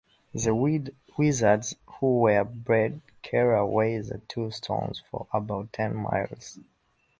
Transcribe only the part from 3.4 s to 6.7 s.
away the two stones for about ten miles.